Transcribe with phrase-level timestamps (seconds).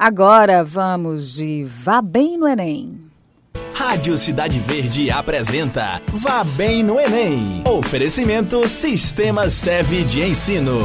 [0.00, 3.00] Agora vamos de Vá Bem no Enem.
[3.74, 7.64] Rádio Cidade Verde apresenta Vá Bem no Enem.
[7.66, 10.82] Oferecimento Sistema Seve de Ensino.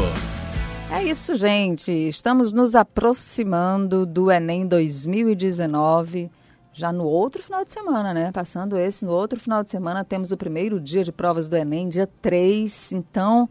[0.89, 1.91] É isso, gente.
[1.91, 6.31] Estamos nos aproximando do Enem 2019.
[6.73, 8.31] Já no outro final de semana, né?
[8.31, 11.87] Passando esse, no outro final de semana, temos o primeiro dia de provas do Enem,
[11.87, 12.93] dia 3.
[12.93, 13.47] Então,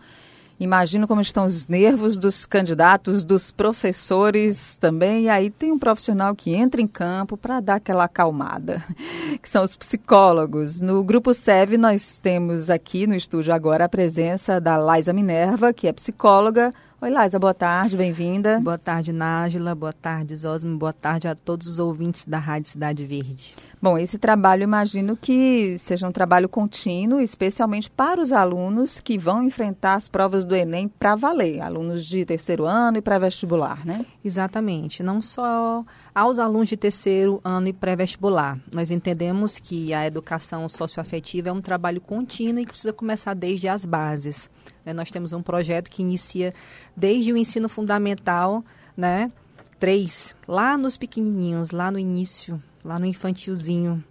[0.63, 5.25] Imagino como estão os nervos dos candidatos, dos professores também.
[5.25, 8.81] E aí tem um profissional que entra em campo para dar aquela acalmada,
[9.43, 10.81] que são os psicólogos.
[10.81, 15.89] No grupo SEV, nós temos aqui no estúdio agora a presença da Laisa Minerva, que
[15.89, 16.71] é psicóloga.
[17.03, 18.61] Oi, Laisa, boa tarde, bem-vinda.
[18.61, 19.75] Boa tarde, Nájila.
[19.75, 20.79] Boa tarde, Zosmo.
[20.79, 23.57] Boa tarde a todos os ouvintes da Rádio Cidade Verde.
[23.83, 29.43] Bom, esse trabalho imagino que seja um trabalho contínuo, especialmente para os alunos que vão
[29.43, 34.07] enfrentar as provas do Enem para valer, alunos de terceiro ano e pré-vestibular, né?
[34.25, 38.61] Exatamente, não só aos alunos de terceiro ano e pré-vestibular.
[38.73, 43.67] Nós entendemos que a educação socioafetiva é um trabalho contínuo e que precisa começar desde
[43.67, 44.49] as bases.
[44.85, 44.93] Né?
[44.93, 46.53] Nós temos um projeto que inicia
[46.97, 48.65] desde o ensino fundamental,
[48.97, 49.31] né?
[49.79, 54.03] Três, lá nos pequenininhos, lá no início lá no infantilzinho.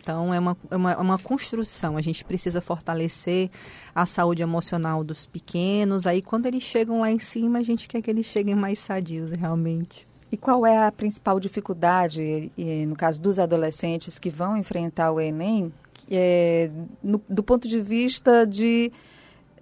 [0.00, 1.96] Então, é uma, é uma, é uma construção.
[1.96, 3.50] A gente precisa fortalecer
[3.94, 6.06] a saúde emocional dos pequenos.
[6.06, 9.30] Aí, quando eles chegam lá em cima, a gente quer que eles cheguem mais sadios,
[9.32, 10.06] realmente.
[10.30, 12.52] E qual é a principal dificuldade,
[12.86, 15.72] no caso dos adolescentes que vão enfrentar o Enem,
[16.10, 16.70] é,
[17.02, 18.92] no, do ponto de vista de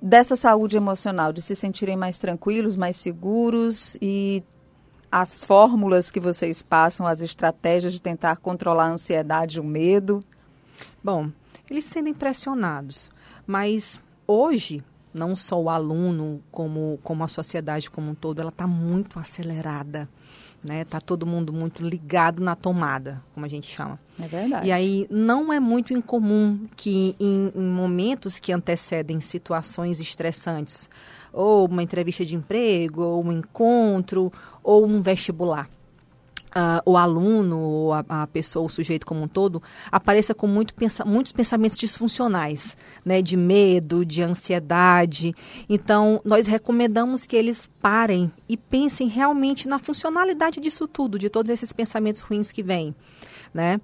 [0.02, 4.42] dessa saúde emocional, de se sentirem mais tranquilos, mais seguros e
[5.10, 10.20] as fórmulas que vocês passam, as estratégias de tentar controlar a ansiedade e o medo?
[11.04, 11.30] Bom,
[11.70, 13.08] eles se sentem pressionados,
[13.46, 14.82] mas hoje
[15.12, 20.08] não só o aluno como como a sociedade como um todo, ela está muito acelerada,
[20.64, 20.84] né?
[20.84, 23.98] Tá todo mundo muito ligado na tomada, como a gente chama.
[24.20, 24.68] É verdade.
[24.68, 30.88] E aí não é muito incomum que em, em momentos que antecedem situações estressantes,
[31.32, 35.68] ou uma entrevista de emprego, ou um encontro, ou um vestibular.
[36.54, 40.74] Uh, o aluno, ou a, a, pessoa, o sujeito como um todo, apareça com muito
[40.74, 45.34] pensa muitos pensamentos disfuncionais, né, de medo, de ansiedade.
[45.66, 51.50] Então, nós recomendamos que eles parem e pensem realmente na funcionalidade disso tudo, de todos
[51.50, 52.94] esses pensamentos ruins que vêm,
[53.52, 53.80] né?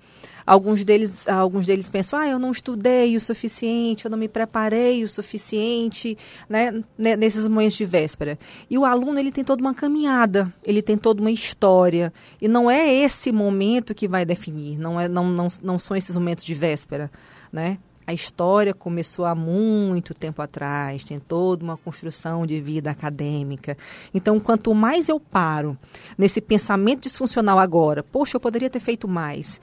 [0.47, 5.05] Alguns deles, alguns deles pensam, ah, eu não estudei o suficiente, eu não me preparei
[5.05, 6.17] o suficiente,
[6.49, 8.39] né, nesses momentos de véspera.
[8.71, 12.71] E o aluno, ele tem toda uma caminhada, ele tem toda uma história, e não
[12.71, 16.55] é esse momento que vai definir, não, é, não, não, não são esses momentos de
[16.55, 17.11] véspera,
[17.53, 17.79] né?
[18.09, 23.77] A história começou há muito tempo atrás, tem toda uma construção de vida acadêmica.
[24.15, 25.77] Então, quanto mais eu paro
[26.17, 29.61] nesse pensamento disfuncional agora, poxa, eu poderia ter feito mais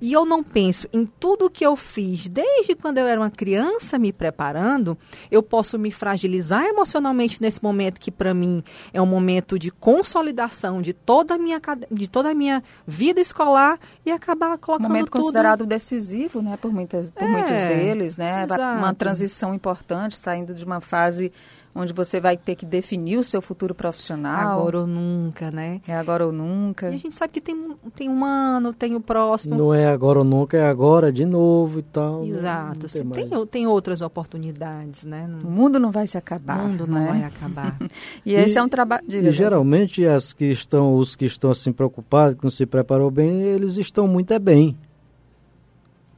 [0.00, 3.98] e eu não penso em tudo que eu fiz desde quando eu era uma criança
[3.98, 4.96] me preparando,
[5.30, 8.62] eu posso me fragilizar emocionalmente nesse momento que para mim
[8.92, 11.60] é um momento de consolidação de toda a minha
[11.90, 15.20] de toda a minha vida escolar e acabar colocando momento tudo...
[15.20, 18.78] considerado decisivo, né, por muitas por é, muitos deles, né, exato.
[18.78, 21.32] uma transição importante saindo de uma fase
[21.74, 24.60] onde você vai ter que definir o seu futuro profissional.
[24.60, 25.80] Agora ou nunca, né?
[25.88, 26.90] É agora ou nunca.
[26.90, 27.56] E a gente sabe que tem,
[27.96, 29.56] tem um ano, tem o próximo.
[29.56, 32.20] Não é agora ou nunca, é agora de novo e tal.
[32.20, 32.28] Né?
[32.28, 32.86] Exato.
[32.86, 35.28] Tem, tem, tem, outras oportunidades, né?
[35.42, 36.60] O mundo não vai se acabar.
[36.60, 37.06] O mundo não né?
[37.06, 37.76] vai acabar.
[38.24, 39.04] e, e, esse é um trabalho.
[39.08, 43.42] E geralmente as que estão, os que estão assim preocupados, que não se preparou bem,
[43.42, 44.76] eles estão muito é bem.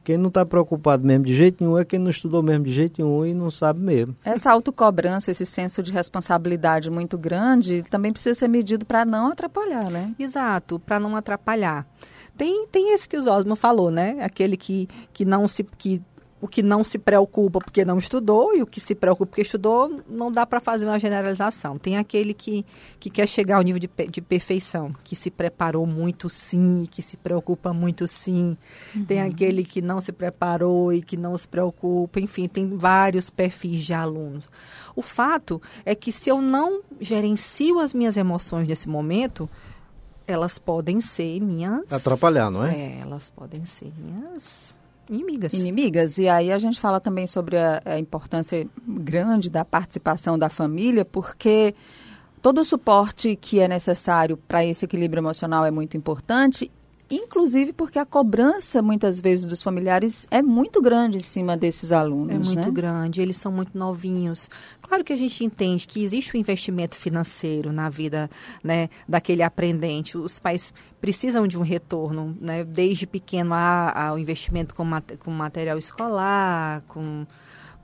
[0.07, 3.03] Quem não está preocupado mesmo de jeito nenhum é quem não estudou mesmo de jeito
[3.03, 4.15] nenhum e não sabe mesmo.
[4.23, 9.91] Essa autocobrança, esse senso de responsabilidade muito grande, também precisa ser medido para não atrapalhar,
[9.91, 10.15] né?
[10.17, 11.85] Exato, para não atrapalhar.
[12.37, 14.15] Tem, tem esse que o Osmo falou, né?
[14.21, 16.01] Aquele que, que não se que
[16.39, 19.99] o que não se preocupa porque não estudou e o que se preocupa porque estudou,
[20.07, 21.79] não dá para fazer uma generalização.
[21.79, 22.63] Tem aquele que,
[22.99, 27.01] que quer chegar ao nível de, de perfeição, que se preparou muito sim e que
[27.01, 28.55] se preocupa muito sim.
[28.95, 29.05] Uhum.
[29.05, 32.19] Tem aquele que não se preparou e que não se preocupa.
[32.19, 34.47] Enfim, tem vários perfis de alunos.
[34.95, 39.49] O fato é que se eu não gerencio as minhas emoções nesse momento,
[40.27, 41.91] elas podem ser minhas...
[41.91, 42.77] Atrapalhar, não é?
[42.77, 44.76] É, elas podem ser minhas
[45.09, 45.53] inimigas.
[45.53, 46.17] Inimigas.
[46.17, 51.05] E aí a gente fala também sobre a, a importância grande da participação da família,
[51.05, 51.73] porque
[52.41, 56.71] todo o suporte que é necessário para esse equilíbrio emocional é muito importante
[57.09, 62.33] inclusive porque a cobrança muitas vezes dos familiares é muito grande em cima desses alunos.
[62.33, 62.71] É muito né?
[62.71, 64.49] grande, eles são muito novinhos.
[64.81, 68.29] Claro que a gente entende que existe o um investimento financeiro na vida
[68.63, 70.17] né, daquele aprendente.
[70.17, 72.63] Os pais precisam de um retorno, né?
[72.63, 77.25] desde pequeno há, há o investimento com, mat com material escolar, com,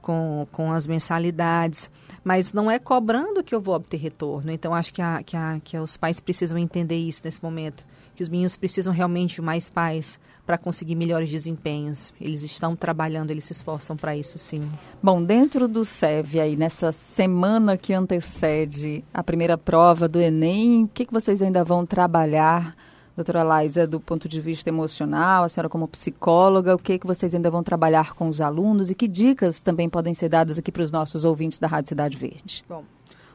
[0.03, 1.89] com, com as mensalidades
[2.23, 4.51] mas não é cobrando que eu vou obter retorno.
[4.51, 7.85] Então, acho que, a, que, a, que os pais precisam entender isso nesse momento,
[8.15, 12.13] que os meninos precisam realmente de mais pais para conseguir melhores desempenhos.
[12.19, 14.69] Eles estão trabalhando, eles se esforçam para isso, sim.
[15.01, 20.88] Bom, dentro do SEV aí, nessa semana que antecede a primeira prova do Enem, o
[20.88, 22.75] que, que vocês ainda vão trabalhar
[23.15, 27.36] Doutora Laísa, do ponto de vista emocional, a senhora como psicóloga, o que, que vocês
[27.36, 30.81] ainda vão trabalhar com os alunos e que dicas também podem ser dadas aqui para
[30.81, 32.65] os nossos ouvintes da Rádio Cidade Verde?
[32.68, 32.83] Bom,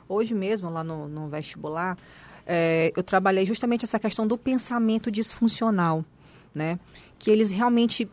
[0.08, 1.96] hoje mesmo, lá no, no vestibular,
[2.44, 6.04] é, eu trabalhei justamente essa questão do pensamento disfuncional,
[6.52, 6.80] né?
[7.16, 8.10] Que eles realmente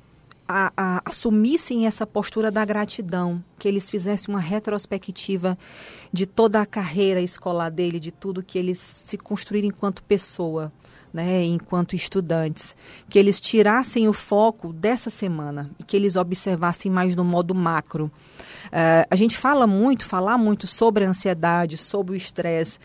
[0.48, 5.58] a, a, assumissem essa postura da gratidão, que eles fizessem uma retrospectiva
[6.14, 10.72] de toda a carreira escolar dele, de tudo que eles se construíram enquanto pessoa,
[11.16, 12.76] né, enquanto estudantes,
[13.10, 18.12] que eles tirassem o foco dessa semana e que eles observassem mais no modo macro.
[18.66, 22.80] Uh, a gente fala muito, falar muito sobre a ansiedade, sobre o estresse,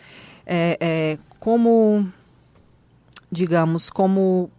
[0.45, 2.09] é, é, como,
[3.29, 4.49] digamos, como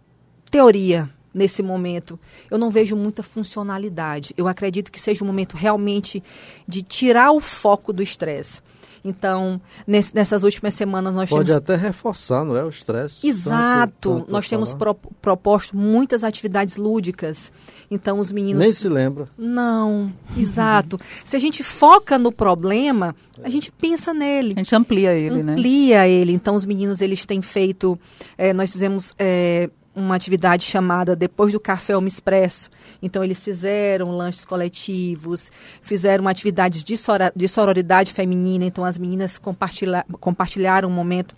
[0.51, 2.19] teoria nesse momento.
[2.51, 4.35] Eu não vejo muita funcionalidade.
[4.37, 6.21] Eu acredito que seja um momento realmente
[6.67, 8.61] de tirar o foco do estresse.
[9.03, 11.61] Então, nesse, nessas últimas semanas nós Pode temos...
[11.61, 12.63] até reforçar, não é?
[12.63, 13.27] O estresse.
[13.27, 13.91] Exato.
[13.99, 17.51] Tanto, tanto nós temos pro, proposto muitas atividades lúdicas.
[17.91, 18.63] Então, os meninos...
[18.63, 19.27] Nem se lembra.
[19.37, 20.97] Não, exato.
[21.25, 23.13] se a gente foca no problema,
[23.43, 24.53] a gente pensa nele.
[24.55, 25.51] A gente amplia ele, amplia né?
[25.51, 26.31] Amplia ele.
[26.31, 27.99] Então, os meninos, eles têm feito...
[28.37, 29.13] É, nós fizemos...
[29.19, 32.69] É, uma atividade chamada Depois do Café Almo Expresso.
[33.01, 35.51] Então, eles fizeram lanches coletivos,
[35.81, 36.95] fizeram atividades de,
[37.35, 38.65] de sororidade feminina.
[38.65, 41.35] Então, as meninas compartilha compartilharam um momento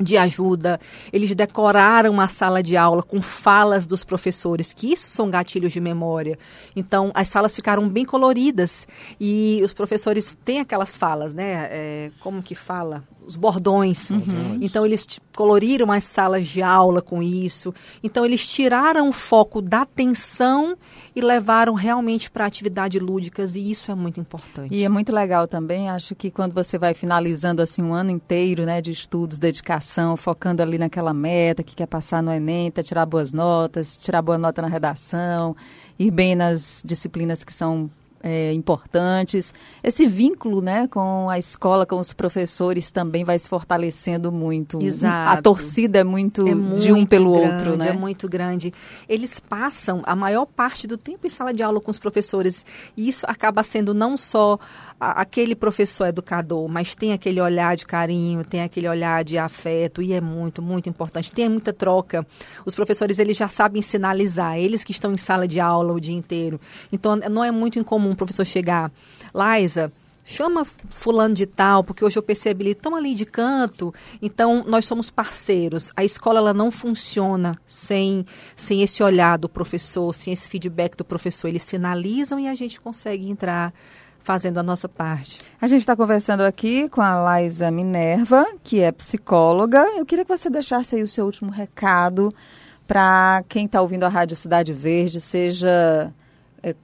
[0.00, 0.78] de ajuda,
[1.12, 5.80] eles decoraram a sala de aula com falas dos professores, que isso são gatilhos de
[5.80, 6.38] memória.
[6.74, 8.86] Então, as salas ficaram bem coloridas
[9.20, 11.68] e os professores têm aquelas falas, né?
[11.70, 13.04] É, como que fala?
[13.28, 14.08] os bordões.
[14.08, 14.58] Uhum.
[14.62, 15.06] Então eles
[15.36, 17.74] coloriram as salas de aula com isso.
[18.02, 20.74] Então eles tiraram o foco da atenção
[21.14, 24.74] e levaram realmente para atividades lúdicas e isso é muito importante.
[24.74, 28.64] E é muito legal também, acho que quando você vai finalizando assim um ano inteiro,
[28.64, 33.06] né, de estudos, dedicação, focando ali naquela meta que quer passar no ENEM, tá, tirar
[33.06, 35.56] boas notas, tirar boa nota na redação,
[35.98, 37.90] ir bem nas disciplinas que são
[38.22, 39.54] é, importantes.
[39.82, 44.80] Esse vínculo né, com a escola, com os professores também vai se fortalecendo muito.
[44.82, 45.38] Exato.
[45.38, 47.88] A torcida é muito, é muito de um pelo grande, outro, né?
[47.88, 48.72] É muito grande.
[49.08, 52.64] Eles passam a maior parte do tempo em sala de aula com os professores.
[52.96, 54.58] E isso acaba sendo não só
[55.00, 60.12] aquele professor educador, mas tem aquele olhar de carinho, tem aquele olhar de afeto, e
[60.12, 61.32] é muito, muito importante.
[61.32, 62.26] Tem muita troca.
[62.64, 66.16] Os professores, eles já sabem sinalizar, eles que estão em sala de aula o dia
[66.16, 66.60] inteiro.
[66.92, 68.90] Então, não é muito incomum um professor chegar,
[69.34, 69.92] Liza,
[70.24, 73.94] chama fulano de tal, porque hoje eu percebi ele tão ali de canto.
[74.20, 75.90] Então, nós somos parceiros.
[75.96, 81.04] A escola ela não funciona sem, sem esse olhar do professor, sem esse feedback do
[81.04, 81.48] professor.
[81.48, 83.72] Eles sinalizam e a gente consegue entrar
[84.28, 85.38] fazendo a nossa parte.
[85.58, 89.82] A gente está conversando aqui com a Laisa Minerva, que é psicóloga.
[89.96, 92.30] Eu queria que você deixasse aí o seu último recado
[92.86, 96.12] para quem está ouvindo a Rádio Cidade Verde, seja
[96.62, 96.76] é,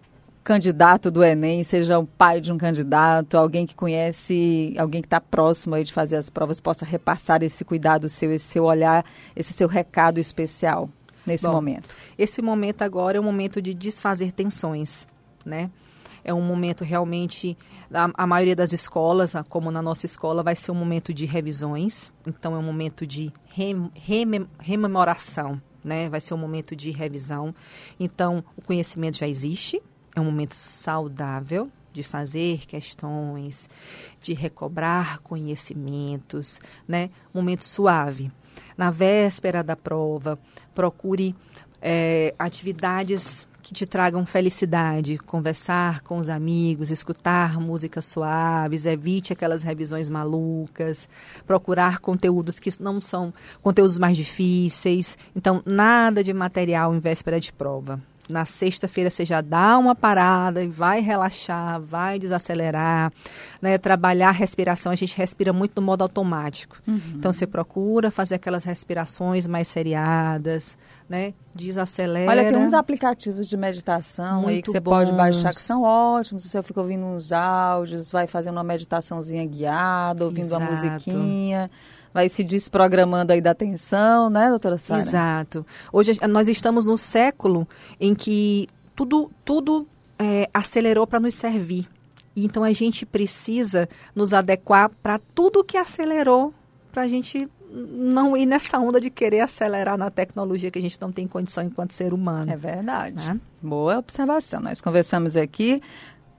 [0.43, 5.21] candidato do Enem, seja o pai de um candidato, alguém que conhece, alguém que está
[5.21, 9.05] próximo aí de fazer as provas, possa repassar esse cuidado seu, esse seu olhar,
[9.37, 10.89] esse seu recado especial
[11.27, 11.95] nesse Bom, momento.
[12.17, 15.07] Esse momento agora é o momento de desfazer tensões,
[15.45, 15.69] né?
[16.25, 17.57] É um momento realmente,
[17.93, 22.11] a, a, maioria das escolas, como na nossa escola, vai ser um momento de revisões,
[22.27, 26.09] então é um momento de rem, rem, rememoração, né?
[26.09, 27.55] vai ser um momento de revisão.
[28.01, 29.83] Então, o conhecimento já existe,
[30.17, 33.69] é um momento saudável de fazer questões,
[34.21, 37.09] de recobrar conhecimentos, né?
[37.33, 38.33] Momento suave.
[38.77, 40.37] Na véspera da prova,
[40.75, 41.37] procure
[41.81, 49.63] é, atividades que te tragam felicidade, conversar com os amigos, escutar músicas suaves, evite aquelas
[49.63, 51.09] revisões malucas,
[51.47, 55.17] procurar conteúdos que não são conteúdos mais difíceis.
[55.35, 57.99] Então, nada de material em véspera de prova.
[58.29, 63.13] Na sexta-feira você já dá uma parada e vai relaxar, vai desacelerar,
[63.61, 63.77] né?
[63.77, 66.81] Trabalhar a respiração, a gente respira muito no modo automático.
[66.87, 67.01] Uhum.
[67.17, 70.79] Então você procura fazer aquelas respirações mais seriadas,
[71.09, 71.35] né?
[71.55, 72.31] Desacelera.
[72.31, 74.91] Olha, tem uns aplicativos de meditação muito aí que você bons.
[74.91, 76.45] pode baixar que são ótimos.
[76.45, 80.63] Você fica ouvindo uns áudios, vai fazendo uma meditaçãozinha guiada, ouvindo Exato.
[80.63, 81.69] uma musiquinha
[82.15, 85.01] vai se desprogramando aí da atenção, né, doutora Sara?
[85.01, 85.67] Exato.
[85.93, 87.69] Hoje nós estamos no século
[88.01, 91.89] em que tudo, tudo é, acelerou para nos servir.
[92.37, 96.55] Então a gente precisa nos adequar para tudo que acelerou
[96.93, 101.01] para a gente não ir nessa onda de querer acelerar na tecnologia que a gente
[101.01, 102.51] não tem condição enquanto ser humano.
[102.51, 103.29] É verdade.
[103.29, 103.41] Né?
[103.61, 104.61] Boa observação.
[104.61, 105.83] Nós conversamos aqui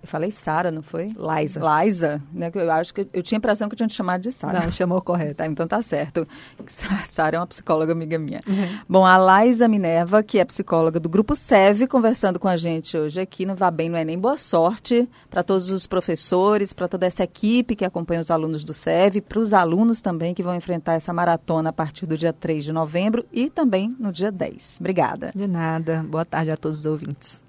[0.05, 1.07] eu falei Sara, não foi?
[1.07, 1.59] Liza.
[1.59, 2.51] Liza, né?
[2.53, 4.59] Eu acho que eu tinha a impressão que eu tinha te chamado de Sara.
[4.59, 5.35] Não, chamou correto.
[5.35, 6.27] Tá, então tá certo.
[7.05, 8.39] Sara é uma psicóloga amiga minha.
[8.47, 8.79] Uhum.
[8.87, 13.19] Bom, a Liza Minerva, que é psicóloga do Grupo SEV, conversando com a gente hoje
[13.19, 14.17] aqui no Vá Bem no Enem.
[14.17, 18.73] Boa sorte para todos os professores, para toda essa equipe que acompanha os alunos do
[18.73, 22.63] SEV, para os alunos também que vão enfrentar essa maratona a partir do dia 3
[22.63, 24.77] de novembro e também no dia 10.
[24.79, 25.31] Obrigada.
[25.35, 26.05] De nada.
[26.07, 27.43] Boa tarde a todos os ouvintes.